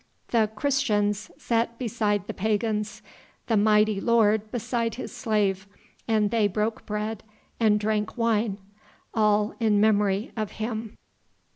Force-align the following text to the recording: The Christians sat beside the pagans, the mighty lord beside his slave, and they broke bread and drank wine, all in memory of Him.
The 0.29 0.49
Christians 0.55 1.29
sat 1.37 1.77
beside 1.77 2.25
the 2.25 2.33
pagans, 2.33 3.03
the 3.45 3.55
mighty 3.55 4.01
lord 4.01 4.49
beside 4.49 4.95
his 4.95 5.15
slave, 5.15 5.67
and 6.07 6.31
they 6.31 6.47
broke 6.47 6.87
bread 6.87 7.21
and 7.59 7.79
drank 7.79 8.17
wine, 8.17 8.57
all 9.13 9.53
in 9.59 9.79
memory 9.79 10.31
of 10.35 10.53
Him. 10.53 10.97